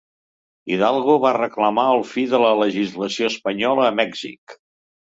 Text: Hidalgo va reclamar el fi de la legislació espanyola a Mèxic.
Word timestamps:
Hidalgo 0.71 1.17
va 1.25 1.33
reclamar 1.37 1.85
el 1.99 2.01
fi 2.15 2.27
de 2.35 2.41
la 2.45 2.57
legislació 2.65 3.31
espanyola 3.35 3.89
a 3.93 3.97
Mèxic. 4.03 4.63